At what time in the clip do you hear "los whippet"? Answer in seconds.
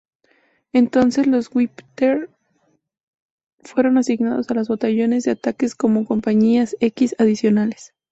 1.27-2.27